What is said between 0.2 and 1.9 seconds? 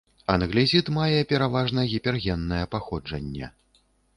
Англезіт мае пераважна